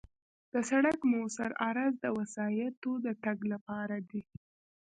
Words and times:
د 0.53 0.55
سړک 0.69 0.99
موثر 1.11 1.51
عرض 1.67 1.93
د 1.99 2.05
وسایطو 2.19 2.91
د 3.05 3.07
تګ 3.23 3.37
لپاره 3.53 3.95
دی 4.09 4.21